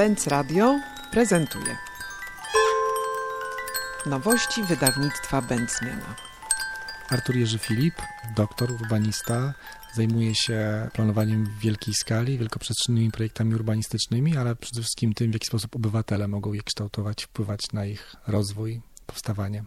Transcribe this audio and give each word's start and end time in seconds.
Benz 0.00 0.26
Radio 0.26 0.80
prezentuje 1.10 1.76
Nowości 4.06 4.62
wydawnictwa 4.62 5.42
Benz 5.42 5.78
Zmiana. 5.78 6.16
Artur 7.08 7.36
Jerzy 7.36 7.58
Filip, 7.58 7.94
doktor, 8.36 8.72
urbanista, 8.72 9.54
zajmuje 9.94 10.34
się 10.34 10.88
planowaniem 10.92 11.44
w 11.46 11.58
wielkiej 11.58 11.94
skali, 11.94 12.38
wielkoprzestrzennymi 12.38 13.10
projektami 13.10 13.54
urbanistycznymi, 13.54 14.36
ale 14.36 14.56
przede 14.56 14.80
wszystkim 14.80 15.14
tym, 15.14 15.30
w 15.30 15.34
jaki 15.34 15.46
sposób 15.46 15.76
obywatele 15.76 16.28
mogą 16.28 16.52
je 16.52 16.62
kształtować, 16.62 17.24
wpływać 17.24 17.72
na 17.72 17.86
ich 17.86 18.16
rozwój, 18.26 18.80
powstawanie. 19.06 19.64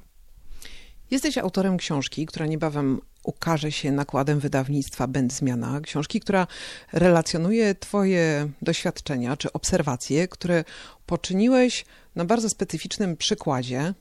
Jesteś 1.12 1.38
autorem 1.38 1.78
książki, 1.78 2.26
która 2.26 2.46
niebawem 2.46 3.02
ukaże 3.24 3.72
się 3.72 3.92
nakładem 3.92 4.40
wydawnictwa 4.40 5.08
Będ 5.08 5.34
Zmiana. 5.34 5.82
Książki, 5.82 6.20
która 6.20 6.48
relacjonuje 6.94 7.76
Twoje 7.76 8.50
doświadczenia 8.62 9.38
czy 9.38 9.54
obserwacje, 9.54 10.28
które 10.28 10.64
poczyniłeś 11.06 11.86
na 12.16 12.26
bardzo 12.26 12.50
specyficznym 12.50 13.18
przykładzie 13.18 13.94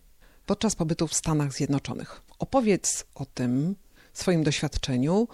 podczas 0.47 0.75
pobytu 0.75 1.09
w 1.09 1.15
Stanach 1.15 1.53
Zjednoczonych. 1.53 2.23
Opowiedz 2.39 3.05
o 3.15 3.27
tym 3.27 3.75
swoim 4.12 4.43
doświadczeniu 4.43 5.29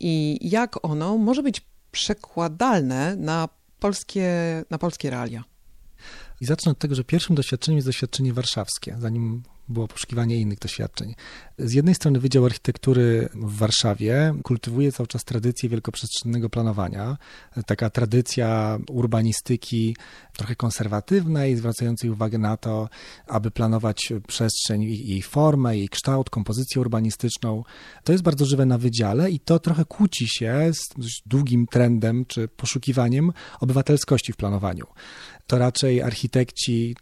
i 0.00 0.38
jak 0.42 0.84
ono 0.84 1.18
może 1.18 1.42
być 1.42 1.62
przekładalne 1.90 3.16
na 3.16 3.48
polskie, 3.80 4.30
na 4.70 4.78
polskie 4.78 5.10
realia. 5.10 5.44
I 6.40 6.44
zacznę 6.46 6.72
od 6.72 6.78
tego, 6.78 6.94
że 6.94 7.04
pierwszym 7.04 7.36
doświadczeniem 7.36 7.76
jest 7.76 7.88
doświadczenie 7.88 8.32
warszawskie, 8.32 8.96
zanim 9.00 9.42
było 9.68 9.88
poszukiwanie 9.88 10.36
innych 10.36 10.58
doświadczeń. 10.58 11.14
Z 11.58 11.72
jednej 11.72 11.94
strony 11.94 12.20
Wydział 12.20 12.44
Architektury 12.44 13.28
w 13.34 13.56
Warszawie 13.56 14.34
kultywuje 14.42 14.92
cały 14.92 15.06
czas 15.06 15.24
tradycję 15.24 15.68
wielkoprzestrzennego 15.68 16.50
planowania. 16.50 17.16
Taka 17.66 17.90
tradycja 17.90 18.78
urbanistyki 18.90 19.96
trochę 20.36 20.56
konserwatywnej, 20.56 21.56
zwracającej 21.56 22.10
uwagę 22.10 22.38
na 22.38 22.56
to, 22.56 22.88
aby 23.26 23.50
planować 23.50 24.12
przestrzeń, 24.26 24.82
jej 24.82 25.22
formę, 25.22 25.76
jej 25.76 25.88
kształt, 25.88 26.30
kompozycję 26.30 26.80
urbanistyczną. 26.80 27.64
To 28.04 28.12
jest 28.12 28.24
bardzo 28.24 28.44
żywe 28.44 28.66
na 28.66 28.78
wydziale 28.78 29.30
i 29.30 29.40
to 29.40 29.58
trochę 29.58 29.84
kłóci 29.84 30.28
się 30.28 30.70
z 30.72 31.28
długim 31.28 31.66
trendem 31.66 32.24
czy 32.26 32.48
poszukiwaniem 32.48 33.32
obywatelskości 33.60 34.32
w 34.32 34.36
planowaniu. 34.36 34.86
To 35.46 35.58
raczej 35.58 36.02
architekci 36.02 36.94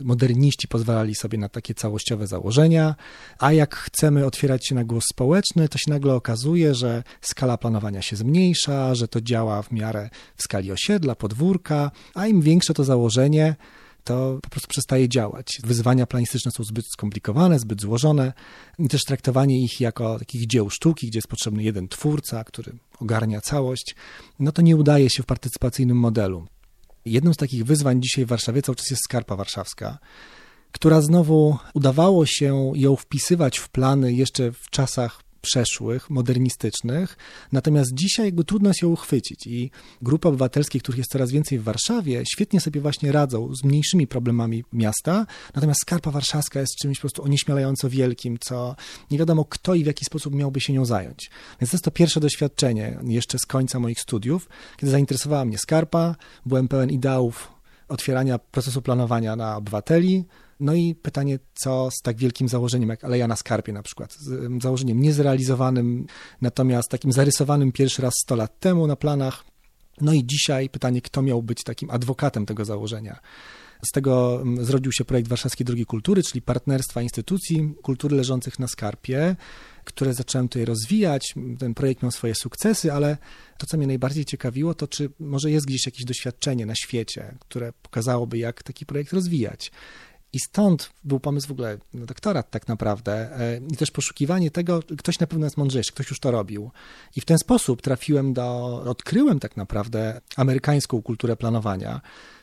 moderniści 0.00 0.68
pozwalali 0.68 1.14
sobie 1.14 1.38
na 1.38 1.48
takie 1.48 1.74
całościowe 1.74 2.26
założenia, 2.26 2.94
a 3.38 3.52
jak 3.52 3.76
chcemy 3.76 4.26
otwierać 4.26 4.66
się 4.66 4.74
na 4.74 4.84
głos 4.84 5.04
społeczny, 5.12 5.68
to 5.68 5.78
się 5.78 5.90
nagle 5.90 6.14
okazuje, 6.14 6.74
że 6.74 7.02
skala 7.20 7.58
planowania 7.58 8.02
się 8.02 8.16
zmniejsza, 8.16 8.94
że 8.94 9.08
to 9.08 9.20
działa 9.20 9.62
w 9.62 9.72
miarę 9.72 10.10
w 10.36 10.42
skali 10.42 10.72
osiedla, 10.72 11.14
podwórka, 11.14 11.90
a 12.14 12.26
im 12.26 12.40
większe 12.40 12.74
to 12.74 12.84
założenie, 12.84 13.56
to 14.04 14.38
po 14.42 14.50
prostu 14.50 14.68
przestaje 14.68 15.08
działać. 15.08 15.58
Wyzwania 15.64 16.06
planistyczne 16.06 16.50
są 16.50 16.64
zbyt 16.64 16.86
skomplikowane, 16.92 17.58
zbyt 17.58 17.80
złożone 17.80 18.32
i 18.78 18.88
też 18.88 19.04
traktowanie 19.04 19.64
ich 19.64 19.80
jako 19.80 20.18
takich 20.18 20.46
dzieł 20.46 20.70
sztuki, 20.70 21.06
gdzie 21.06 21.18
jest 21.18 21.28
potrzebny 21.28 21.62
jeden 21.62 21.88
twórca, 21.88 22.44
który 22.44 22.72
ogarnia 23.00 23.40
całość, 23.40 23.94
no 24.38 24.52
to 24.52 24.62
nie 24.62 24.76
udaje 24.76 25.10
się 25.10 25.22
w 25.22 25.26
partycypacyjnym 25.26 25.96
modelu. 25.96 26.46
Jednym 27.08 27.34
z 27.34 27.36
takich 27.36 27.64
wyzwań 27.64 28.02
dzisiaj 28.02 28.24
w 28.24 28.28
Warszawie 28.28 28.62
cały 28.62 28.76
czas 28.76 28.90
jest 28.90 29.04
Skarpa 29.04 29.36
Warszawska, 29.36 29.98
która 30.72 31.00
znowu 31.00 31.58
udawało 31.74 32.26
się 32.26 32.72
ją 32.74 32.96
wpisywać 32.96 33.58
w 33.58 33.68
plany 33.68 34.12
jeszcze 34.12 34.52
w 34.52 34.70
czasach 34.70 35.27
przeszłych, 35.40 36.10
modernistycznych, 36.10 37.16
natomiast 37.52 37.90
dzisiaj 37.94 38.26
jakby 38.26 38.44
trudno 38.44 38.70
jest 38.70 38.82
ją 38.82 38.88
uchwycić 38.88 39.46
i 39.46 39.70
grupy 40.02 40.28
obywatelskie, 40.28 40.80
których 40.80 40.98
jest 40.98 41.10
coraz 41.10 41.30
więcej 41.30 41.58
w 41.58 41.62
Warszawie, 41.62 42.22
świetnie 42.32 42.60
sobie 42.60 42.80
właśnie 42.80 43.12
radzą 43.12 43.54
z 43.54 43.64
mniejszymi 43.64 44.06
problemami 44.06 44.64
miasta, 44.72 45.26
natomiast 45.54 45.80
Skarpa 45.80 46.10
Warszawska 46.10 46.60
jest 46.60 46.76
czymś 46.82 46.98
po 46.98 47.00
prostu 47.00 47.24
onieśmielająco 47.24 47.90
wielkim, 47.90 48.38
co 48.40 48.76
nie 49.10 49.18
wiadomo 49.18 49.44
kto 49.44 49.74
i 49.74 49.84
w 49.84 49.86
jaki 49.86 50.04
sposób 50.04 50.34
miałby 50.34 50.60
się 50.60 50.72
nią 50.72 50.84
zająć. 50.84 51.30
Więc 51.60 51.70
to 51.70 51.74
jest 51.74 51.84
to 51.84 51.90
pierwsze 51.90 52.20
doświadczenie 52.20 52.98
jeszcze 53.04 53.38
z 53.38 53.46
końca 53.46 53.78
moich 53.80 54.00
studiów, 54.00 54.48
kiedy 54.76 54.90
zainteresowała 54.90 55.44
mnie 55.44 55.58
Skarpa, 55.58 56.16
byłem 56.46 56.68
pełen 56.68 56.90
ideałów 56.90 57.48
otwierania 57.88 58.38
procesu 58.38 58.82
planowania 58.82 59.36
na 59.36 59.56
obywateli, 59.56 60.24
no 60.60 60.74
i 60.74 60.94
pytanie, 60.94 61.38
co 61.54 61.88
z 61.90 62.02
tak 62.02 62.16
wielkim 62.16 62.48
założeniem 62.48 62.88
jak 62.88 63.04
Aleja 63.04 63.28
na 63.28 63.36
Skarpie 63.36 63.72
na 63.72 63.82
przykład, 63.82 64.12
z 64.12 64.62
założeniem 64.62 65.00
niezrealizowanym, 65.00 66.06
natomiast 66.40 66.88
takim 66.88 67.12
zarysowanym 67.12 67.72
pierwszy 67.72 68.02
raz 68.02 68.14
100 68.22 68.36
lat 68.36 68.60
temu 68.60 68.86
na 68.86 68.96
planach. 68.96 69.44
No 70.00 70.12
i 70.12 70.24
dzisiaj 70.26 70.68
pytanie, 70.68 71.02
kto 71.02 71.22
miał 71.22 71.42
być 71.42 71.62
takim 71.64 71.90
adwokatem 71.90 72.46
tego 72.46 72.64
założenia. 72.64 73.20
Z 73.86 73.90
tego 73.90 74.44
zrodził 74.60 74.92
się 74.92 75.04
projekt 75.04 75.28
Warszawskiej 75.28 75.64
Drogi 75.64 75.86
Kultury, 75.86 76.22
czyli 76.22 76.42
partnerstwa 76.42 77.02
instytucji 77.02 77.74
kultury 77.82 78.16
leżących 78.16 78.58
na 78.58 78.68
Skarpie, 78.68 79.36
które 79.84 80.14
zacząłem 80.14 80.48
tutaj 80.48 80.64
rozwijać. 80.64 81.34
Ten 81.58 81.74
projekt 81.74 82.02
miał 82.02 82.10
swoje 82.10 82.34
sukcesy, 82.34 82.92
ale 82.92 83.16
to, 83.58 83.66
co 83.66 83.76
mnie 83.76 83.86
najbardziej 83.86 84.24
ciekawiło, 84.24 84.74
to 84.74 84.88
czy 84.88 85.10
może 85.20 85.50
jest 85.50 85.66
gdzieś 85.66 85.86
jakieś 85.86 86.04
doświadczenie 86.04 86.66
na 86.66 86.74
świecie, 86.74 87.34
które 87.40 87.72
pokazałoby, 87.82 88.38
jak 88.38 88.62
taki 88.62 88.86
projekt 88.86 89.12
rozwijać. 89.12 89.70
I 90.32 90.40
stąd 90.40 90.90
był 91.04 91.20
pomysł 91.20 91.48
w 91.48 91.50
ogóle 91.50 91.78
na 91.94 92.06
doktorat 92.06 92.50
tak 92.50 92.68
naprawdę 92.68 93.12
e, 93.12 93.60
i 93.72 93.76
też 93.76 93.90
poszukiwanie 93.90 94.50
tego, 94.50 94.82
ktoś 94.98 95.18
na 95.18 95.26
pewno 95.26 95.46
jest 95.46 95.56
mądrzejszy, 95.56 95.92
ktoś 95.92 96.10
już 96.10 96.20
to 96.20 96.30
robił. 96.30 96.70
I 97.16 97.20
w 97.20 97.24
ten 97.24 97.38
sposób 97.38 97.82
trafiłem 97.82 98.32
do, 98.32 98.76
odkryłem 98.86 99.40
tak 99.40 99.56
naprawdę 99.56 100.20
amerykańską 100.36 101.02
kulturę 101.02 101.36
planowania, 101.36 102.00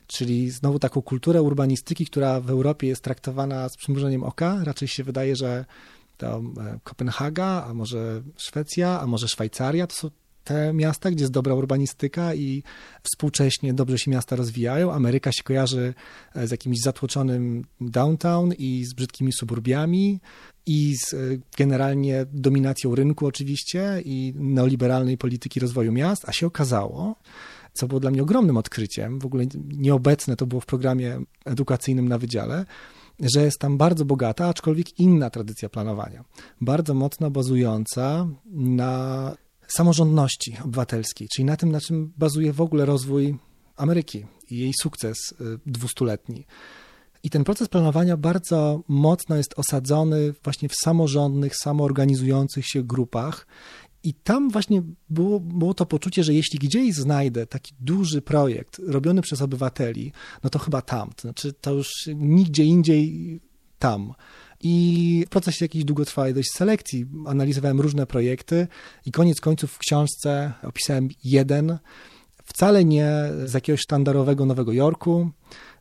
czyli 0.08 0.52
znowu 0.52 0.80
taką 0.80 1.02
kulturę 1.02 1.42
urbanistyki, 1.42 2.06
która 2.06 2.42
w 2.42 2.50
Europie 2.50 2.88
jest 2.88 3.04
traktowana 3.04 3.70
z 3.70 3.78
przymrużeniem 3.78 4.24
oka. 4.24 4.60
Raczej 4.64 4.88
się 4.88 5.04
wydaje, 5.04 5.36
że 5.36 5.66
to 6.18 6.38
e, 6.38 6.80
Kopenhaga, 6.84 7.66
a 7.68 7.74
może 7.74 8.22
Szwecja, 8.38 9.02
a 9.02 9.08
może 9.08 9.28
Szwajcaria, 9.28 9.88
to 9.88 9.96
są 9.96 10.10
te 10.46 10.74
miasta, 10.74 11.12
gdzie 11.12 11.24
jest 11.24 11.34
dobra 11.34 11.54
urbanistyka 11.54 12.36
i 12.36 12.64
współcześnie 13.04 13.74
dobrze 13.74 13.98
się 13.98 14.12
miasta 14.12 14.36
rozwijają. 14.36 14.94
Ameryka 14.94 15.32
się 15.32 15.44
kojarzy 15.44 15.94
e, 16.36 16.48
z 16.48 16.52
jakimś 16.52 16.78
zatłoczonym 16.80 17.66
downtown 17.82 18.54
i 18.58 18.86
z 18.86 18.94
brzydkimi 18.94 19.34
suburbiami 19.34 20.20
i 20.66 20.96
z 20.98 21.14
e, 21.14 21.18
generalnie 21.58 22.26
dominacją 22.34 22.96
rynku 22.96 23.28
oczywiście 23.28 24.02
i 24.06 24.34
neoliberalnej 24.36 25.18
polityki 25.18 25.60
rozwoju 25.60 25.92
miast, 25.92 26.30
a 26.30 26.32
się 26.32 26.48
okazało, 26.48 27.16
co 27.74 27.88
było 27.88 28.00
dla 28.00 28.12
mnie 28.12 28.24
ogromnym 28.24 28.58
odkryciem, 28.58 29.20
w 29.20 29.26
ogóle 29.26 29.46
nieobecne 29.78 30.36
to 30.36 30.46
było 30.46 30.62
w 30.62 30.66
programie 30.66 31.20
edukacyjnym 31.46 32.08
na 32.08 32.18
wydziale, 32.18 32.66
że 33.20 33.42
jest 33.42 33.60
tam 33.60 33.78
bardzo 33.78 34.06
bogata, 34.06 34.48
aczkolwiek 34.48 35.00
inna 35.00 35.30
tradycja 35.30 35.70
planowania. 35.70 36.24
Bardzo 36.62 36.94
mocno 36.94 37.32
bazująca 37.32 38.28
na 38.46 39.36
samorządności 39.68 40.58
obywatelskiej, 40.64 41.28
czyli 41.36 41.46
na 41.46 41.58
tym, 41.58 41.72
na 41.72 41.82
czym 41.82 42.14
bazuje 42.18 42.54
w 42.54 42.62
ogóle 42.62 42.86
rozwój 42.86 43.38
Ameryki 43.76 44.26
i 44.50 44.58
jej 44.58 44.72
sukces 44.82 45.18
y, 45.32 45.36
dwustuletni. 45.66 46.46
I 47.24 47.30
ten 47.30 47.44
proces 47.44 47.68
planowania 47.68 48.18
bardzo 48.18 48.84
mocno 48.88 49.36
jest 49.36 49.54
osadzony 49.58 50.34
właśnie 50.44 50.70
w 50.70 50.76
samorządnych, 50.76 51.56
samoorganizujących 51.56 52.68
się 52.68 52.84
grupach. 52.84 53.48
I 54.04 54.14
tam 54.14 54.50
właśnie 54.50 54.84
było, 55.10 55.40
było 55.40 55.74
to 55.74 55.86
poczucie, 55.86 56.24
że 56.24 56.34
jeśli 56.34 56.60
gdzieś 56.60 56.96
znajdę 56.96 57.48
taki 57.48 57.76
duży 57.80 58.22
projekt 58.22 58.82
robiony 58.88 59.22
przez 59.22 59.42
obywateli, 59.42 60.12
no 60.44 60.50
to 60.50 60.60
chyba 60.60 60.82
tam. 60.82 61.10
To 61.16 61.22
znaczy, 61.22 61.54
to 61.54 61.74
już 61.74 61.90
nigdzie 62.16 62.64
indziej 62.64 63.40
tam. 63.80 64.14
I 64.68 65.24
w 65.28 65.30
procesie 65.30 65.66
jakiejś 65.66 65.86
długotrwałej 65.86 66.34
dość 66.34 66.50
selekcji 66.52 67.06
analizowałem 67.28 67.82
różne 67.82 68.06
projekty 68.06 68.68
i 69.06 69.12
koniec 69.12 69.42
końców 69.42 69.72
w 69.72 69.78
książce 69.78 70.54
opisałem 70.64 71.10
jeden, 71.24 71.78
wcale 72.46 72.86
nie 72.86 73.10
z 73.46 73.54
jakiegoś 73.54 73.82
sztandarowego 73.82 74.46
Nowego 74.46 74.74
Jorku, 74.74 75.30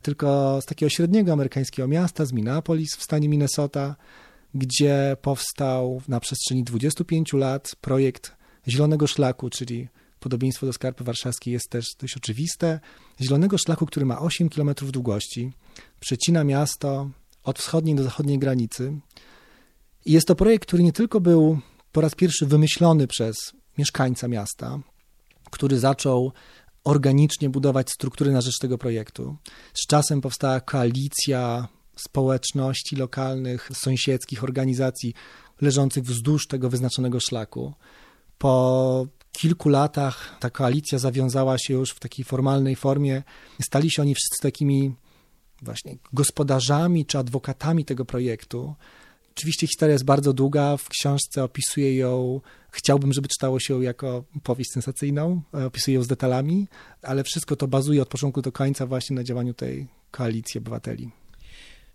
tylko 0.01 0.59
z 0.61 0.65
takiego 0.65 0.89
średniego 0.89 1.33
amerykańskiego 1.33 1.87
miasta, 1.87 2.25
z 2.25 2.33
Minneapolis 2.33 2.95
w 2.97 3.03
stanie 3.03 3.29
Minnesota, 3.29 3.95
gdzie 4.53 5.17
powstał 5.21 6.01
na 6.07 6.19
przestrzeni 6.19 6.63
25 6.63 7.33
lat 7.33 7.75
projekt 7.81 8.35
Zielonego 8.67 9.07
Szlaku, 9.07 9.49
czyli 9.49 9.87
podobieństwo 10.19 10.65
do 10.65 10.73
Skarpy 10.73 11.03
Warszawskiej 11.03 11.53
jest 11.53 11.69
też 11.69 11.85
dość 11.99 12.17
oczywiste. 12.17 12.79
Zielonego 13.21 13.57
Szlaku, 13.57 13.85
który 13.85 14.05
ma 14.05 14.19
8 14.19 14.49
km 14.49 14.73
długości, 14.91 15.51
przecina 15.99 16.43
miasto 16.43 17.09
od 17.45 17.59
wschodniej 17.59 17.95
do 17.95 18.03
zachodniej 18.03 18.39
granicy. 18.39 18.99
I 20.05 20.11
jest 20.11 20.27
to 20.27 20.35
projekt, 20.35 20.67
który 20.67 20.83
nie 20.83 20.93
tylko 20.93 21.21
był 21.21 21.59
po 21.91 22.01
raz 22.01 22.15
pierwszy 22.15 22.45
wymyślony 22.45 23.07
przez 23.07 23.35
mieszkańca 23.77 24.27
miasta, 24.27 24.79
który 25.51 25.79
zaczął 25.79 26.31
organicznie 26.83 27.49
budować 27.49 27.89
struktury 27.89 28.31
na 28.31 28.41
rzecz 28.41 28.57
tego 28.61 28.77
projektu. 28.77 29.37
Z 29.73 29.87
czasem 29.87 30.21
powstała 30.21 30.59
koalicja 30.59 31.67
społeczności 31.95 32.95
lokalnych, 32.95 33.69
sąsiedzkich 33.73 34.43
organizacji 34.43 35.13
leżących 35.61 36.03
wzdłuż 36.03 36.47
tego 36.47 36.69
wyznaczonego 36.69 37.19
szlaku. 37.19 37.73
Po 38.37 39.07
kilku 39.31 39.69
latach 39.69 40.37
ta 40.39 40.49
koalicja 40.49 40.99
zawiązała 40.99 41.57
się 41.57 41.73
już 41.73 41.91
w 41.91 41.99
takiej 41.99 42.25
formalnej 42.25 42.75
formie. 42.75 43.23
Stali 43.61 43.91
się 43.91 44.01
oni 44.01 44.15
wszyscy 44.15 44.41
takimi 44.41 44.95
właśnie 45.65 45.97
gospodarzami 46.13 47.05
czy 47.05 47.17
adwokatami 47.17 47.85
tego 47.85 48.05
projektu. 48.05 48.75
Oczywiście 49.31 49.67
historia 49.67 49.93
jest 49.93 50.05
bardzo 50.05 50.33
długa, 50.33 50.77
w 50.77 50.89
książce 50.89 51.43
opisuję 51.43 51.97
ją, 51.97 52.41
chciałbym, 52.71 53.13
żeby 53.13 53.27
czytało 53.27 53.59
się 53.59 53.73
ją 53.73 53.81
jako 53.81 54.23
powieść 54.43 54.71
sensacyjną, 54.71 55.41
opisuję 55.51 55.95
ją 55.95 56.03
z 56.03 56.07
detalami, 56.07 56.67
ale 57.01 57.23
wszystko 57.23 57.55
to 57.55 57.67
bazuje 57.67 58.01
od 58.01 58.07
początku 58.07 58.41
do 58.41 58.51
końca 58.51 58.85
właśnie 58.85 59.15
na 59.15 59.23
działaniu 59.23 59.53
tej 59.53 59.87
koalicji 60.11 60.57
obywateli. 60.57 61.11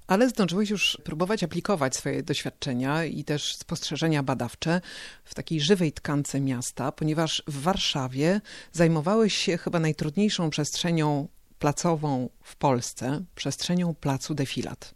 Ale 0.06 0.28
zdążyłeś 0.28 0.70
już 0.70 0.98
próbować 1.04 1.42
aplikować 1.42 1.96
swoje 1.96 2.22
doświadczenia 2.22 3.04
i 3.04 3.24
też 3.24 3.56
spostrzeżenia 3.56 4.22
badawcze 4.22 4.80
w 5.24 5.34
takiej 5.34 5.60
żywej 5.60 5.92
tkance 5.92 6.40
miasta, 6.40 6.92
ponieważ 6.92 7.42
w 7.46 7.62
Warszawie 7.62 8.40
zajmowałeś 8.72 9.36
się 9.36 9.58
chyba 9.58 9.80
najtrudniejszą 9.80 10.50
przestrzenią 10.50 11.28
placową 11.60 12.28
w 12.42 12.56
Polsce, 12.56 13.24
przestrzenią 13.34 13.94
placu 13.94 14.34
Defilat. 14.34 14.94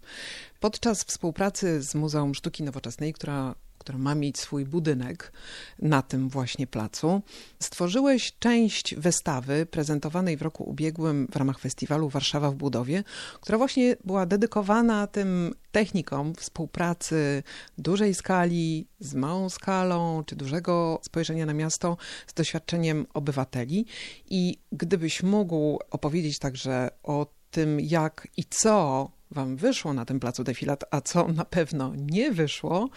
Podczas 0.60 1.04
współpracy 1.04 1.82
z 1.82 1.94
Muzeum 1.94 2.34
Sztuki 2.34 2.62
Nowoczesnej, 2.62 3.12
która 3.12 3.54
która 3.84 3.98
ma 3.98 4.14
mieć 4.14 4.38
swój 4.38 4.64
budynek 4.64 5.32
na 5.78 6.02
tym 6.02 6.28
właśnie 6.28 6.66
placu. 6.66 7.22
Stworzyłeś 7.60 8.32
część 8.38 8.94
wystawy 8.94 9.66
prezentowanej 9.66 10.36
w 10.36 10.42
roku 10.42 10.64
ubiegłym 10.70 11.28
w 11.32 11.36
ramach 11.36 11.58
festiwalu 11.58 12.08
Warszawa 12.08 12.50
w 12.50 12.54
budowie, 12.54 13.04
która 13.40 13.58
właśnie 13.58 13.96
była 14.04 14.26
dedykowana 14.26 15.06
tym 15.06 15.54
technikom 15.72 16.34
współpracy 16.34 17.42
dużej 17.78 18.14
skali 18.14 18.86
z 19.00 19.14
małą 19.14 19.48
skalą, 19.48 20.24
czy 20.24 20.36
dużego 20.36 21.00
spojrzenia 21.02 21.46
na 21.46 21.54
miasto 21.54 21.96
z 22.26 22.34
doświadczeniem 22.34 23.06
obywateli. 23.14 23.86
I 24.30 24.58
gdybyś 24.72 25.22
mógł 25.22 25.78
opowiedzieć 25.90 26.38
także 26.38 26.90
o 27.02 27.26
tym, 27.50 27.80
jak 27.80 28.28
i 28.36 28.44
co 28.44 29.10
wam 29.34 29.56
wyszło 29.56 29.92
na 29.92 30.04
tym 30.04 30.20
placu 30.20 30.44
defilat, 30.44 30.84
a 30.90 31.00
co 31.00 31.28
na 31.28 31.44
pewno 31.44 31.92
nie 31.96 32.32
wyszło, 32.32 32.88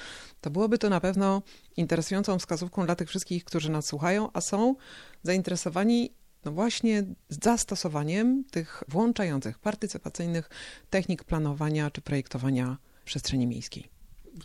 to 0.41 0.49
byłoby 0.49 0.77
to 0.77 0.89
na 0.89 0.99
pewno 0.99 1.41
interesującą 1.77 2.39
wskazówką 2.39 2.85
dla 2.85 2.95
tych 2.95 3.09
wszystkich, 3.09 3.45
którzy 3.45 3.71
nas 3.71 3.85
słuchają, 3.85 4.29
a 4.33 4.41
są 4.41 4.75
zainteresowani 5.23 6.11
no 6.45 6.51
właśnie 6.51 7.03
zastosowaniem 7.29 8.43
tych 8.51 8.83
włączających 8.87 9.59
partycypacyjnych 9.59 10.49
technik 10.89 11.23
planowania 11.23 11.91
czy 11.91 12.01
projektowania 12.01 12.77
przestrzeni 13.05 13.47
miejskiej. 13.47 13.89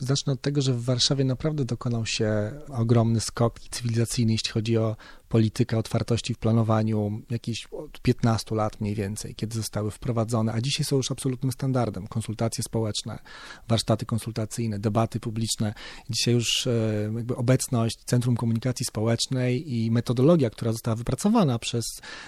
Zacznę 0.01 0.33
od 0.33 0.41
tego, 0.41 0.63
że 0.63 0.75
w 0.75 0.85
Warszawie 0.85 1.25
naprawdę 1.25 1.65
dokonał 1.65 2.07
się 2.07 2.53
ogromny 2.69 3.21
skok 3.21 3.61
cywilizacyjny, 3.61 4.33
jeśli 4.33 4.51
chodzi 4.51 4.77
o 4.77 4.97
politykę 5.33 5.79
otwartości 5.79 6.35
w 6.35 6.39
planowaniu 6.39 7.23
jakieś 7.31 7.67
od 7.67 8.01
15 8.01 8.55
lat 8.55 8.81
mniej 8.81 8.95
więcej, 8.95 9.35
kiedy 9.35 9.57
zostały 9.57 9.91
wprowadzone, 9.91 10.53
a 10.53 10.61
dzisiaj 10.61 10.85
są 10.85 10.97
już 10.97 11.11
absolutnym 11.11 11.53
standardem. 11.53 12.07
Konsultacje 12.07 12.65
społeczne, 12.65 13.19
warsztaty 13.69 14.07
konsultacyjne, 14.07 14.79
debaty 14.79 15.21
publiczne. 15.21 15.75
Dzisiaj 16.11 16.35
już 16.35 16.67
e, 16.67 17.11
jakby 17.15 17.37
obecność 17.37 17.99
Centrum 18.05 18.37
Komunikacji 18.37 18.87
Społecznej 18.87 19.75
i 19.75 19.91
metodologia, 19.91 20.51
która 20.51 20.73
została 20.73 20.95
wypracowana 20.95 21.59
przez 21.59 21.85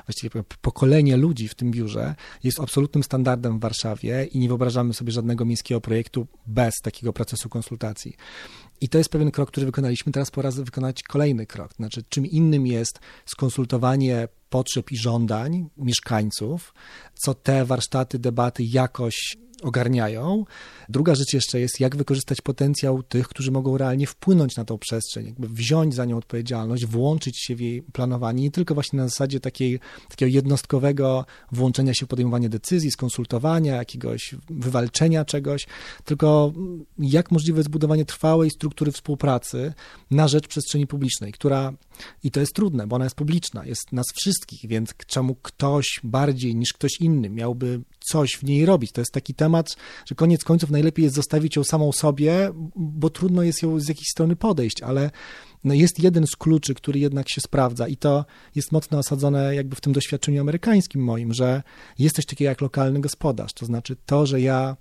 właściwie 0.06 0.42
pokolenie 0.60 1.16
ludzi 1.16 1.48
w 1.48 1.54
tym 1.54 1.70
biurze, 1.70 2.14
jest 2.44 2.60
absolutnym 2.60 3.02
standardem 3.04 3.58
w 3.58 3.60
Warszawie 3.60 4.24
i 4.24 4.38
nie 4.38 4.48
wyobrażamy 4.48 4.94
sobie 4.94 5.12
żadnego 5.12 5.44
miejskiego 5.44 5.80
projektu 5.80 6.26
bez 6.46 6.74
takiego 6.82 7.12
procesu 7.12 7.48
konsultacji. 7.48 8.16
I 8.80 8.88
to 8.88 8.98
jest 8.98 9.10
pewien 9.10 9.30
krok, 9.30 9.48
który 9.50 9.66
wykonaliśmy. 9.66 10.12
Teraz 10.12 10.30
pora 10.30 10.50
wykonać 10.50 11.02
kolejny 11.02 11.46
krok. 11.46 11.72
Znaczy, 11.72 12.04
czym 12.08 12.26
innym 12.26 12.66
jest 12.66 12.94
skonsultowanie 13.26 14.29
potrzeb 14.50 14.93
i 14.93 14.96
żądań 14.96 15.69
mieszkańców, 15.76 16.75
co 17.14 17.35
te 17.35 17.64
warsztaty, 17.64 18.19
debaty 18.19 18.62
jakoś 18.64 19.37
ogarniają. 19.64 20.44
Druga 20.88 21.14
rzecz 21.14 21.32
jeszcze 21.32 21.61
jest, 21.61 21.81
jak 21.81 21.96
wykorzystać 21.96 22.40
potencjał 22.40 23.02
tych, 23.02 23.28
którzy 23.28 23.50
mogą 23.50 23.78
realnie 23.78 24.06
wpłynąć 24.06 24.56
na 24.56 24.64
tą 24.64 24.78
przestrzeń, 24.78 25.26
jakby 25.26 25.49
wziąć 25.49 25.94
za 25.94 26.05
nią 26.05 26.16
odpowiedzialność, 26.16 26.87
włączyć 26.87 27.38
się 27.38 27.56
w 27.56 27.61
jej 27.61 27.82
planowanie, 27.82 28.43
nie 28.43 28.50
tylko 28.50 28.75
właśnie 28.75 28.96
na 28.96 29.08
zasadzie 29.08 29.40
takiej, 29.40 29.81
takiego 30.08 30.32
jednostkowego 30.32 31.25
włączenia 31.52 31.94
się 31.94 32.06
w 32.06 32.08
podejmowanie 32.08 32.49
decyzji, 32.49 32.90
skonsultowania, 32.90 33.76
jakiegoś 33.76 34.34
wywalczenia 34.50 35.25
czegoś, 35.25 35.66
tylko 36.05 36.52
jak 36.99 37.31
możliwe 37.31 37.58
jest 37.58 37.70
budowanie 37.70 38.05
trwałej 38.05 38.50
struktury 38.50 38.93
współpracy 38.93 39.72
na 40.11 40.28
rzecz 40.28 40.49
przestrzeni 40.49 40.87
publicznej, 40.87 41.32
która, 41.32 41.72
i 42.25 42.31
to 42.31 42.40
jest 42.40 42.55
trudne, 42.55 42.87
bo 42.87 42.96
ona 42.96 43.05
jest 43.05 43.16
publiczna, 43.16 43.66
jest 43.66 43.93
nas 43.93 44.06
wszystkich, 44.14 44.69
więc 44.69 44.94
czemu 45.06 45.34
ktoś 45.34 46.00
bardziej 46.05 46.55
niż 46.55 46.72
ktoś 46.72 47.00
inny 47.00 47.31
miałby 47.31 47.81
coś 48.11 48.32
w 48.32 48.44
niej 48.44 48.66
robić? 48.66 48.93
To 48.93 49.00
jest 49.00 49.12
taki 49.12 49.34
temat, 49.34 49.53
że 50.06 50.14
koniec 50.14 50.44
końców 50.44 50.70
najlepiej 50.70 51.02
jest 51.02 51.14
zostawić 51.14 51.56
ją 51.56 51.64
samą 51.64 51.92
sobie, 51.92 52.50
bo 52.76 53.10
trudno 53.10 53.42
jest 53.42 53.62
ją 53.62 53.80
z 53.80 53.88
jakiejś 53.88 54.08
strony 54.08 54.36
podejść, 54.36 54.82
ale 54.82 55.10
no 55.64 55.74
jest 55.74 56.02
jeden 56.02 56.26
z 56.26 56.36
kluczy, 56.36 56.74
który 56.74 57.00
jednak 57.00 57.28
się 57.28 57.40
sprawdza 57.40 57.88
i 57.88 57.96
to 57.96 58.24
jest 58.54 58.72
mocno 58.72 58.98
osadzone 58.98 59.54
jakby 59.54 59.76
w 59.76 59.80
tym 59.80 59.92
doświadczeniu 59.92 60.40
amerykańskim 60.40 61.04
moim, 61.04 61.34
że 61.34 61.62
jest 61.98 62.16
coś 62.16 62.26
takiego 62.26 62.48
jak 62.48 62.60
lokalny 62.60 63.00
gospodarz, 63.00 63.52
to 63.52 63.66
znaczy 63.66 63.96
to, 64.06 64.26
że 64.26 64.40
ja 64.40 64.76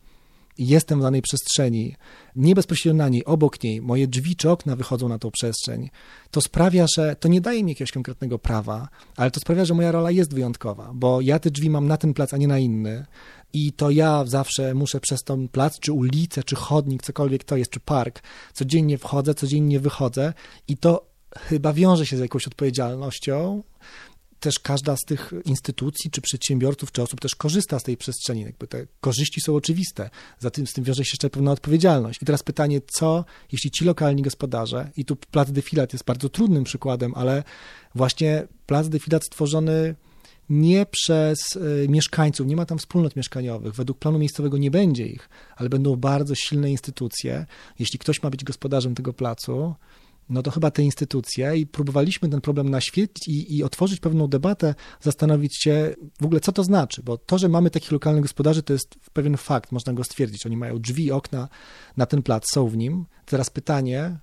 jestem 0.57 0.99
w 0.99 1.01
danej 1.01 1.21
przestrzeni, 1.21 1.95
nie 2.35 2.55
bezpośrednio 2.55 3.03
na 3.03 3.09
niej, 3.09 3.25
obok 3.25 3.63
niej, 3.63 3.81
moje 3.81 4.07
drzwi 4.07 4.35
czy 4.35 4.49
okna 4.49 4.75
wychodzą 4.75 5.09
na 5.09 5.19
tą 5.19 5.31
przestrzeń, 5.31 5.89
to 6.31 6.41
sprawia, 6.41 6.85
że 6.97 7.15
to 7.15 7.27
nie 7.27 7.41
daje 7.41 7.63
mi 7.63 7.71
jakiegoś 7.71 7.91
konkretnego 7.91 8.39
prawa, 8.39 8.89
ale 9.17 9.31
to 9.31 9.39
sprawia, 9.39 9.65
że 9.65 9.73
moja 9.73 9.91
rola 9.91 10.11
jest 10.11 10.33
wyjątkowa, 10.33 10.91
bo 10.93 11.21
ja 11.21 11.39
te 11.39 11.51
drzwi 11.51 11.69
mam 11.69 11.87
na 11.87 11.97
ten 11.97 12.13
plac, 12.13 12.33
a 12.33 12.37
nie 12.37 12.47
na 12.47 12.59
inny. 12.59 13.05
I 13.53 13.73
to 13.73 13.89
ja 13.89 14.25
zawsze 14.25 14.73
muszę 14.73 14.99
przez 14.99 15.23
ten 15.23 15.47
plac, 15.47 15.79
czy 15.79 15.93
ulicę, 15.93 16.43
czy 16.43 16.55
chodnik, 16.55 17.03
cokolwiek 17.03 17.43
to 17.43 17.57
jest, 17.57 17.71
czy 17.71 17.79
park, 17.79 18.23
codziennie 18.53 18.97
wchodzę, 18.97 19.35
codziennie 19.35 19.79
wychodzę 19.79 20.33
i 20.67 20.77
to 20.77 21.05
chyba 21.39 21.73
wiąże 21.73 22.05
się 22.05 22.17
z 22.17 22.19
jakąś 22.19 22.47
odpowiedzialnością, 22.47 23.63
też 24.43 24.59
każda 24.59 24.95
z 24.95 25.01
tych 25.07 25.33
instytucji, 25.45 26.11
czy 26.11 26.21
przedsiębiorców, 26.21 26.91
czy 26.91 27.01
osób 27.01 27.21
też 27.21 27.35
korzysta 27.35 27.79
z 27.79 27.83
tej 27.83 27.97
przestrzeni. 27.97 28.41
Jakby 28.41 28.67
te 28.67 28.87
korzyści 29.01 29.41
są 29.41 29.55
oczywiste, 29.55 30.09
za 30.39 30.49
tym, 30.49 30.67
z 30.67 30.73
tym 30.73 30.83
wiąże 30.83 31.05
się 31.05 31.09
jeszcze 31.13 31.29
pewna 31.29 31.51
odpowiedzialność. 31.51 32.21
I 32.21 32.25
teraz 32.25 32.43
pytanie, 32.43 32.81
co 32.97 33.25
jeśli 33.51 33.71
ci 33.71 33.85
lokalni 33.85 34.21
gospodarze, 34.21 34.91
i 34.97 35.05
tu 35.05 35.15
plac 35.15 35.51
Defilat 35.51 35.93
jest 35.93 36.05
bardzo 36.05 36.29
trudnym 36.29 36.63
przykładem, 36.63 37.13
ale 37.15 37.43
właśnie 37.95 38.47
plac 38.65 38.89
Defilat 38.89 39.25
stworzony 39.25 39.95
nie 40.53 40.85
przez 40.85 41.55
y, 41.55 41.85
mieszkańców, 41.89 42.47
nie 42.47 42.55
ma 42.55 42.65
tam 42.65 42.77
wspólnot 42.77 43.15
mieszkaniowych, 43.15 43.73
według 43.73 43.99
planu 43.99 44.19
miejscowego 44.19 44.57
nie 44.57 44.71
będzie 44.71 45.07
ich, 45.07 45.29
ale 45.55 45.69
będą 45.69 45.95
bardzo 45.95 46.35
silne 46.35 46.71
instytucje. 46.71 47.45
Jeśli 47.79 47.99
ktoś 47.99 48.23
ma 48.23 48.29
być 48.29 48.43
gospodarzem 48.43 48.95
tego 48.95 49.13
placu, 49.13 49.75
no 50.29 50.43
to 50.43 50.51
chyba 50.51 50.71
te 50.71 50.83
instytucje 50.83 51.57
i 51.57 51.67
próbowaliśmy 51.67 52.29
ten 52.29 52.41
problem 52.41 52.69
naświetlić 52.69 53.27
i, 53.27 53.57
i, 53.57 53.63
otworzyć 53.63 53.99
pewną 53.99 54.27
debatę, 54.27 54.75
zastanowić 55.01 55.63
się 55.63 55.95
w 56.21 56.25
ogóle, 56.25 56.39
co 56.39 56.51
to 56.51 56.63
znaczy, 56.63 57.01
bo 57.03 57.17
to, 57.17 57.37
że 57.37 57.49
mamy 57.49 57.69
takich 57.69 57.91
lokalnych 57.91 58.23
gospodarzy, 58.23 58.63
to 58.63 58.73
jest 58.73 58.95
pewien 59.13 59.37
fakt, 59.37 59.71
można 59.71 59.93
go 59.93 60.03
stwierdzić. 60.03 60.45
Oni 60.45 60.57
mają 60.57 60.79
drzwi, 60.79 61.11
okna 61.11 61.49
na 61.97 62.05
ten 62.05 62.23
plac, 62.23 62.43
są 62.51 62.67
w 62.67 62.77
nim. 62.77 63.05
Teraz 63.25 63.49
pytanie, 63.49 64.17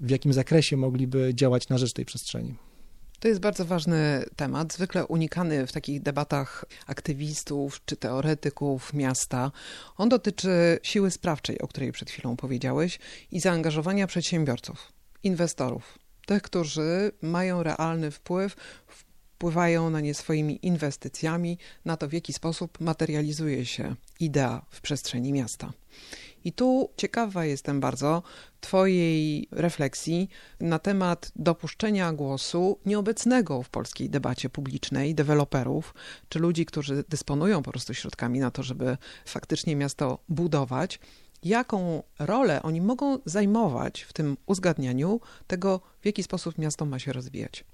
w 0.00 0.10
jakim 0.10 0.32
zakresie 0.32 0.76
mogliby 0.76 1.32
działać 1.34 1.68
na 1.68 1.78
rzecz 1.78 1.92
tej 1.92 2.04
przestrzeni. 2.04 2.54
To 3.20 3.28
jest 3.28 3.40
bardzo 3.40 3.64
ważny 3.64 4.24
temat, 4.36 4.72
zwykle 4.72 5.06
unikany 5.06 5.66
w 5.66 5.72
takich 5.72 6.02
debatach 6.02 6.64
aktywistów 6.86 7.84
czy 7.84 7.96
teoretyków 7.96 8.92
miasta. 8.92 9.52
On 9.96 10.08
dotyczy 10.08 10.78
siły 10.82 11.10
sprawczej, 11.10 11.60
o 11.60 11.68
której 11.68 11.92
przed 11.92 12.10
chwilą 12.10 12.36
powiedziałeś, 12.36 12.98
i 13.30 13.40
zaangażowania 13.40 14.06
przedsiębiorców 14.06 14.92
inwestorów, 15.22 15.98
tych, 16.26 16.42
którzy 16.42 17.12
mają 17.22 17.62
realny 17.62 18.10
wpływ, 18.10 18.56
wpływają 18.86 19.90
na 19.90 20.00
nie 20.00 20.14
swoimi 20.14 20.66
inwestycjami, 20.66 21.58
na 21.84 21.96
to, 21.96 22.08
w 22.08 22.12
jaki 22.12 22.32
sposób 22.32 22.80
materializuje 22.80 23.66
się 23.66 23.94
idea 24.20 24.66
w 24.70 24.80
przestrzeni 24.80 25.32
miasta. 25.32 25.72
I 26.44 26.52
tu 26.52 26.90
ciekawa 26.96 27.44
jestem 27.44 27.80
bardzo 27.80 28.22
Twojej 28.60 29.48
refleksji 29.50 30.28
na 30.60 30.78
temat 30.78 31.32
dopuszczenia 31.36 32.12
głosu 32.12 32.78
nieobecnego 32.86 33.62
w 33.62 33.68
polskiej 33.70 34.10
debacie 34.10 34.50
publicznej 34.50 35.14
deweloperów, 35.14 35.94
czy 36.28 36.38
ludzi, 36.38 36.66
którzy 36.66 37.04
dysponują 37.08 37.62
po 37.62 37.70
prostu 37.70 37.94
środkami 37.94 38.40
na 38.40 38.50
to, 38.50 38.62
żeby 38.62 38.96
faktycznie 39.26 39.76
miasto 39.76 40.18
budować, 40.28 41.00
jaką 41.42 42.02
rolę 42.18 42.62
oni 42.62 42.80
mogą 42.80 43.18
zajmować 43.24 44.02
w 44.02 44.12
tym 44.12 44.36
uzgadnianiu 44.46 45.20
tego, 45.46 45.80
w 46.00 46.06
jaki 46.06 46.22
sposób 46.22 46.58
miasto 46.58 46.86
ma 46.86 46.98
się 46.98 47.12
rozwijać. 47.12 47.64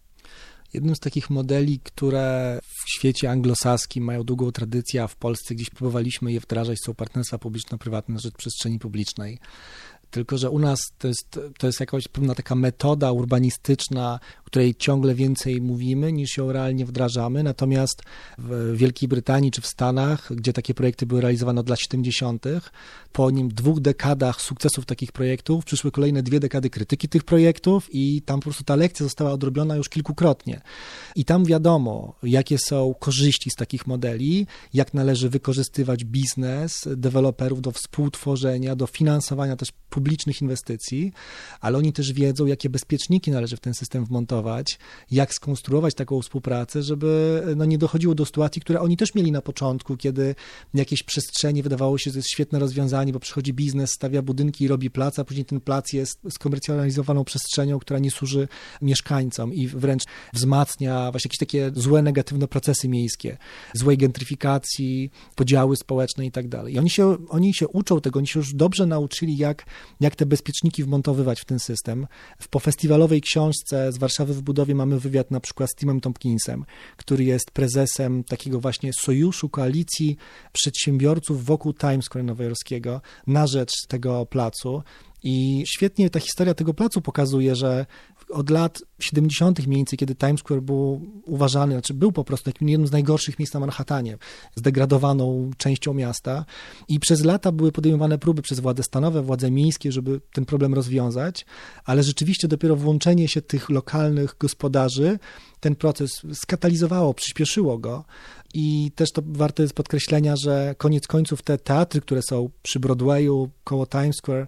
Jednym 0.74 0.96
z 0.96 1.00
takich 1.00 1.30
modeli, 1.30 1.80
które 1.80 2.58
w 2.62 2.90
świecie 2.90 3.30
anglosaskim 3.30 4.04
mają 4.04 4.24
długą 4.24 4.52
tradycję, 4.52 5.02
a 5.02 5.06
w 5.06 5.16
Polsce 5.16 5.54
gdzieś 5.54 5.70
próbowaliśmy 5.70 6.32
je 6.32 6.40
wdrażać, 6.40 6.78
są 6.84 6.94
partnerstwa 6.94 7.38
publiczno-prywatne 7.38 8.14
na 8.14 8.20
rzecz 8.20 8.34
przestrzeni 8.34 8.78
publicznej. 8.78 9.38
Tylko, 10.10 10.38
że 10.38 10.50
u 10.50 10.58
nas 10.58 10.80
to 10.98 11.08
jest, 11.08 11.40
to 11.58 11.66
jest 11.66 11.80
jakaś 11.80 12.08
pewna 12.08 12.34
taka 12.34 12.54
metoda 12.54 13.12
urbanistyczna, 13.12 14.20
której 14.44 14.74
ciągle 14.74 15.14
więcej 15.14 15.60
mówimy 15.60 16.12
niż 16.12 16.36
ją 16.36 16.52
realnie 16.52 16.86
wdrażamy. 16.86 17.42
Natomiast 17.42 18.02
w 18.38 18.76
Wielkiej 18.76 19.08
Brytanii 19.08 19.50
czy 19.50 19.60
w 19.60 19.66
Stanach, 19.66 20.32
gdzie 20.34 20.52
takie 20.52 20.74
projekty 20.74 21.06
były 21.06 21.20
realizowane 21.20 21.60
od 21.60 21.68
lat 21.68 21.80
70., 21.80 22.44
po 23.12 23.30
nim 23.30 23.48
dwóch 23.48 23.80
dekadach 23.80 24.40
sukcesów 24.40 24.86
takich 24.86 25.12
projektów 25.12 25.64
przyszły 25.64 25.90
kolejne 25.90 26.22
dwie 26.22 26.40
dekady 26.40 26.70
krytyki 26.70 27.08
tych 27.08 27.24
projektów 27.24 27.88
i 27.92 28.22
tam 28.22 28.40
po 28.40 28.44
prostu 28.44 28.64
ta 28.64 28.76
lekcja 28.76 29.04
została 29.04 29.32
odrobiona 29.32 29.76
już 29.76 29.88
kilkukrotnie. 29.88 30.60
I 31.16 31.24
tam 31.24 31.44
wiadomo, 31.44 32.14
jakie 32.22 32.58
są 32.58 32.94
korzyści 33.00 33.50
z 33.50 33.54
takich 33.54 33.86
modeli, 33.86 34.46
jak 34.74 34.94
należy 34.94 35.28
wykorzystywać 35.28 36.04
biznes 36.04 36.72
deweloperów 36.96 37.62
do 37.62 37.72
współtworzenia, 37.72 38.76
do 38.76 38.86
finansowania 38.86 39.56
też 39.56 39.72
publicznych 40.00 40.42
inwestycji, 40.42 41.12
ale 41.61 41.78
oni 41.78 41.92
też 41.92 42.12
wiedzą, 42.12 42.47
jakie 42.47 42.71
bezpieczniki 42.71 43.30
należy 43.30 43.57
w 43.57 43.61
ten 43.61 43.75
system 43.75 44.04
wmontować, 44.04 44.78
jak 45.11 45.35
skonstruować 45.35 45.95
taką 45.95 46.23
współpracę, 46.23 46.83
żeby 46.83 47.42
no, 47.57 47.64
nie 47.64 47.78
dochodziło 47.78 48.14
do 48.14 48.26
sytuacji, 48.26 48.62
które 48.62 48.80
oni 48.80 48.97
też 48.97 49.14
mieli 49.14 49.33
na 49.33 49.42
początku, 49.42 49.97
kiedy 49.97 50.35
jakieś 50.75 51.02
przestrzenie 51.02 51.62
wydawało 51.62 51.99
się, 51.99 52.11
że 52.11 52.19
jest 52.19 52.30
świetne 52.30 52.59
rozwiązanie, 52.59 53.12
bo 53.12 53.21
przychodzi 53.21 53.52
biznes, 53.52 53.90
stawia 53.90 54.23
budynki 54.23 54.64
i 54.64 54.69
robi 54.69 54.90
plac, 54.90 55.19
a 55.19 55.25
później 55.25 55.45
ten 55.45 55.61
plac 55.61 55.92
jest 55.92 56.19
skomercjalizowaną 56.30 57.25
przestrzenią, 57.25 57.78
która 57.78 57.99
nie 57.99 58.11
służy 58.11 58.49
mieszkańcom 58.83 59.54
i 59.54 59.69
wręcz 59.69 60.02
wzmacnia 60.33 61.11
właśnie 61.11 61.28
jakieś 61.28 61.38
takie 61.38 61.71
złe, 61.75 62.02
negatywne 62.02 62.49
procesy 62.49 62.88
miejskie, 62.88 63.37
złej 63.75 63.99
gentryfikacji, 63.99 65.11
podziały 65.37 65.76
społeczne 65.76 66.26
i 66.26 66.30
tak 66.30 66.49
dalej. 66.49 66.75
I 66.75 66.78
oni 66.78 66.90
się, 66.90 67.16
oni 67.28 67.54
się 67.54 67.69
uczą 67.69 68.00
tego, 68.00 68.19
oni 68.19 68.26
się 68.26 68.40
już 68.40 68.54
dobrze 68.54 68.87
nauczyli, 68.87 69.37
jak 69.37 69.66
jak 70.00 70.16
te 70.16 70.26
bezpieczniki 70.26 70.85
wmontowywać 70.85 71.40
w 71.40 71.44
ten 71.44 71.59
system. 71.59 72.06
W 72.40 72.49
pofestiwalowej 72.49 73.20
książce 73.20 73.92
z 73.92 73.99
Warszawy 73.99 74.35
w 74.35 74.42
budowie 74.42 74.75
mamy 74.75 75.00
wywiad 75.00 75.30
na 75.30 75.40
przykład 75.40 75.70
z 75.70 75.75
Timem 75.75 76.00
Tompkinsem, 76.00 76.64
który 76.97 77.25
jest 77.25 77.50
prezesem 77.50 78.25
takiego 78.25 78.61
właśnie 78.61 78.90
sojuszu, 78.92 79.49
koalicji 79.49 80.16
przedsiębiorców 80.52 81.44
wokół 81.44 81.75
Times 81.75 82.04
Square 82.04 82.25
nowojorskiego 82.25 83.00
na 83.26 83.47
rzecz 83.47 83.73
tego 83.88 84.26
placu. 84.26 84.82
I 85.22 85.64
świetnie 85.66 86.10
ta 86.10 86.20
historia 86.20 86.54
tego 86.54 86.74
placu 86.74 87.00
pokazuje, 87.00 87.56
że 87.56 87.86
od 88.30 88.50
lat 88.50 88.82
70. 88.98 89.66
mniej 89.66 89.76
więcej, 89.76 89.98
kiedy 89.98 90.14
Times 90.14 90.40
Square 90.40 90.62
był 90.62 91.06
uważany, 91.24 91.74
znaczy 91.74 91.94
był 91.94 92.12
po 92.12 92.24
prostu 92.24 92.50
jednym 92.60 92.86
z 92.86 92.92
najgorszych 92.92 93.38
miejsc 93.38 93.54
na 93.54 93.60
Manhattanie, 93.60 94.18
zdegradowaną 94.56 95.50
częścią 95.56 95.94
miasta 95.94 96.44
i 96.88 97.00
przez 97.00 97.24
lata 97.24 97.52
były 97.52 97.72
podejmowane 97.72 98.18
próby 98.18 98.42
przez 98.42 98.60
władze 98.60 98.82
stanowe, 98.82 99.22
władze 99.22 99.50
miejskie, 99.50 99.92
żeby 99.92 100.20
ten 100.32 100.44
problem 100.44 100.74
rozwiązać, 100.74 101.46
ale 101.84 102.02
rzeczywiście 102.02 102.48
dopiero 102.48 102.76
włączenie 102.76 103.28
się 103.28 103.42
tych 103.42 103.70
lokalnych 103.70 104.36
gospodarzy 104.40 105.18
ten 105.60 105.76
proces 105.76 106.10
skatalizowało, 106.34 107.14
przyspieszyło 107.14 107.78
go 107.78 108.04
i 108.54 108.92
też 108.94 109.12
to 109.12 109.22
warte 109.26 109.62
jest 109.62 109.74
podkreślenia, 109.74 110.34
że 110.36 110.74
koniec 110.78 111.06
końców 111.06 111.42
te 111.42 111.58
teatry, 111.58 112.00
które 112.00 112.22
są 112.22 112.50
przy 112.62 112.80
Broadwayu, 112.80 113.50
koło 113.64 113.86
Times 113.86 114.16
Square, 114.16 114.46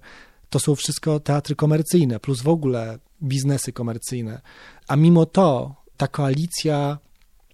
to 0.53 0.61
są 0.61 0.75
wszystko 0.75 1.21
teatry 1.21 1.57
komercyjne, 1.57 2.21
plus 2.21 2.43
w 2.43 2.49
ogóle 2.49 2.99
biznesy 3.23 3.73
komercyjne. 3.73 4.41
A 4.89 4.97
mimo 4.97 5.27
to 5.27 5.75
ta 5.97 6.09
koalicja 6.09 6.99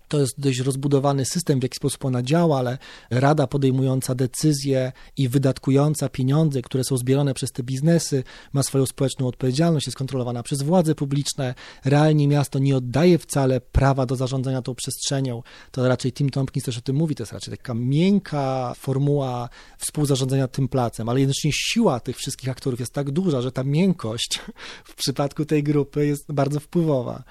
to 0.09 0.21
jest 0.21 0.41
dość 0.41 0.59
rozbudowany 0.59 1.25
system, 1.25 1.61
w 1.61 1.63
jaki 1.63 1.77
sposób 1.77 2.05
ona 2.05 2.23
działa, 2.23 2.59
ale 2.59 2.79
rada 3.11 3.47
podejmująca 3.47 4.15
decyzje 4.15 4.93
i 5.17 5.29
wydatkująca 5.29 6.09
pieniądze, 6.09 6.63
które 6.63 6.85
są 6.85 6.97
zbierane 6.97 7.35
przez 7.35 7.53
te 7.53 7.63
biznesy, 7.63 8.25
ma 8.53 8.63
swoją 8.63 8.87
społeczną 8.87 9.27
odpowiedzialność, 9.27 9.87
jest 9.87 9.99
kontrolowana 9.99 10.43
przez 10.43 10.63
władze 10.63 10.95
publiczne. 10.95 11.55
Realnie 11.85 12.29
miasto 12.29 12.59
nie 12.59 12.77
oddaje 12.77 13.19
wcale 13.19 13.61
prawa 13.61 14.07
do 14.07 14.17
zarządzania 14.17 14.63
tą 14.63 14.75
przestrzenią. 14.75 15.43
To 15.71 15.89
raczej 15.89 16.13
Tim 16.13 16.31
Tompkins 16.31 16.65
też 16.65 16.79
o 16.79 16.81
tym 16.81 16.97
mówi, 16.97 17.15
to 17.15 17.23
jest 17.23 17.33
raczej 17.33 17.57
taka 17.57 17.75
miękka 17.75 18.75
formuła 18.77 19.49
współzarządzania 19.79 20.49
tym 20.49 20.69
placem, 20.69 21.09
ale 21.09 21.21
jednocześnie 21.21 21.51
siła 21.55 22.01
tych 22.01 22.17
wszystkich 22.17 22.49
aktorów 22.49 22.81
jest 22.81 22.93
tak 22.93 23.11
duża, 23.11 23.41
że 23.43 23.53
ta 23.53 23.65
miękkość 23.65 24.41
w 24.85 24.95
przypadku 24.95 25.45
tej 25.45 25.63
grupy 25.63 26.07
jest 26.07 26.33
bardzo 26.33 26.61
wpływowa. 26.61 27.25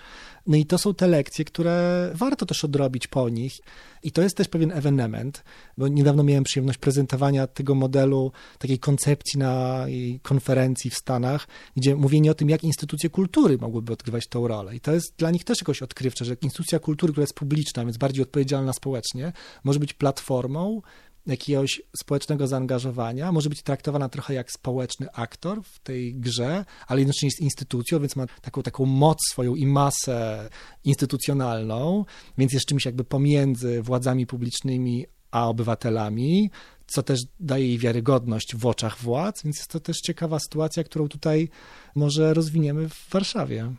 No 0.48 0.58
i 0.58 0.66
to 0.66 0.78
są 0.78 0.94
te 0.94 1.08
lekcje, 1.08 1.46
które 1.46 2.10
warto 2.14 2.46
też 2.46 2.66
odrobić 2.66 3.08
po 3.08 3.30
nich. 3.30 3.60
I 4.04 4.12
to 4.12 4.22
jest 4.22 4.38
też 4.38 4.48
pewien 4.48 4.72
ewenement, 4.72 5.44
bo 5.78 5.88
niedawno 5.88 6.24
miałem 6.24 6.44
przyjemność 6.44 6.80
prezentowania 6.80 7.48
tego 7.48 7.76
modelu, 7.76 8.32
takiej 8.60 8.80
koncepcji 8.80 9.40
na 9.40 9.86
konferencji 10.22 10.92
w 10.92 10.96
Stanach, 10.96 11.48
gdzie 11.76 11.96
mówienie 11.96 12.32
o 12.32 12.34
tym, 12.34 12.50
jak 12.50 12.64
instytucje 12.64 13.10
kultury 13.10 13.58
mogłyby 13.58 13.94
odgrywać 13.94 14.28
tą 14.28 14.48
rolę. 14.48 14.76
I 14.76 14.80
to 14.80 14.94
jest 14.94 15.14
dla 15.18 15.32
nich 15.32 15.44
też 15.44 15.62
jakoś 15.62 15.82
odkrywcze, 15.82 16.26
że 16.26 16.36
instytucja 16.42 16.80
kultury, 16.80 17.14
która 17.14 17.24
jest 17.24 17.36
publiczna, 17.36 17.86
więc 17.86 17.98
bardziej 17.98 18.24
odpowiedzialna 18.24 18.74
społecznie, 18.74 19.34
może 19.64 19.80
być 19.80 19.94
platformą, 19.94 20.82
jakiegoś 21.28 21.82
społecznego 22.00 22.48
zaangażowania, 22.48 23.32
może 23.32 23.50
być 23.50 23.64
traktowana 23.64 24.10
trochę 24.10 24.34
jak 24.34 24.52
społeczny 24.52 25.08
aktor 25.14 25.64
w 25.64 25.80
tej 25.80 26.16
grze, 26.16 26.66
ale 26.88 27.00
jednocześnie 27.00 27.28
jest 27.28 27.42
instytucją, 27.42 28.00
więc 28.00 28.16
ma 28.16 28.26
taką, 28.42 28.64
taką 28.64 28.86
moc 28.86 29.18
swoją 29.32 29.56
i 29.56 29.66
masę 29.66 30.50
instytucjonalną, 30.84 32.06
więc 32.38 32.54
jest 32.54 32.66
czymś 32.66 32.86
jakby 32.86 33.04
pomiędzy 33.04 33.82
władzami 33.82 34.28
publicznymi 34.28 35.06
a 35.32 35.48
obywatelami, 35.48 36.52
co 36.88 37.04
też 37.04 37.20
daje 37.40 37.68
jej 37.68 37.78
wiarygodność 37.78 38.56
w 38.56 38.66
oczach 38.66 38.98
władz, 38.98 39.44
więc 39.44 39.58
jest 39.58 39.72
to 39.72 39.80
też 39.80 39.98
ciekawa 39.98 40.40
sytuacja, 40.40 40.84
którą 40.84 41.08
tutaj 41.08 41.50
może 41.96 42.34
rozwiniemy 42.34 42.90
w 42.90 43.10
Warszawie. 43.10 43.74